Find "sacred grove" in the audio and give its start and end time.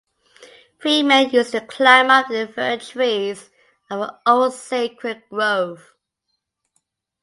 4.55-5.93